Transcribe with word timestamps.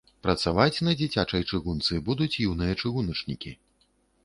Працаваць 0.27 0.81
на 0.87 0.93
дзіцячай 1.01 1.45
чыгунцы 1.51 2.01
будуць 2.09 2.39
юныя 2.51 2.81
чыгуначнікі. 2.81 3.57